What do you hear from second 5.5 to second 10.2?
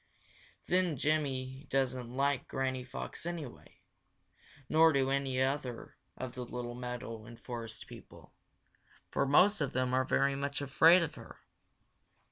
the other little meadow and forest people, for most of them are